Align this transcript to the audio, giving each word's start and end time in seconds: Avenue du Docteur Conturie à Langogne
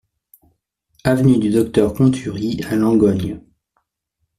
Avenue 1.03 1.37
du 1.37 1.51
Docteur 1.51 1.93
Conturie 1.93 2.59
à 2.67 2.75
Langogne 2.75 3.39